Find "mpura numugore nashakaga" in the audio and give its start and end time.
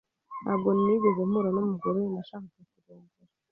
1.29-2.61